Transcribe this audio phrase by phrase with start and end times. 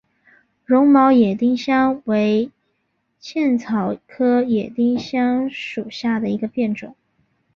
[0.65, 2.49] 绒毛野丁香为
[3.19, 6.95] 茜草科野丁香属下的一个变种。